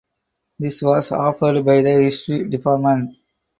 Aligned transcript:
This 0.57 0.81
was 0.81 1.11
offered 1.11 1.63
by 1.63 1.83
the 1.83 1.91
History 2.01 2.49
Department. 2.49 3.17